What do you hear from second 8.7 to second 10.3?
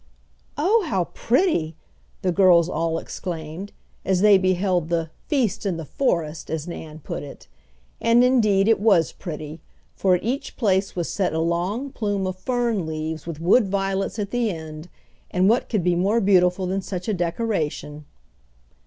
was pretty, for at